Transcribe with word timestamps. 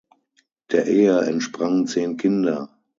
Der 0.71 0.87
Ehe 0.87 1.19
entsprangen 1.27 1.85
zehn 1.85 2.17
Kinder. 2.17 2.71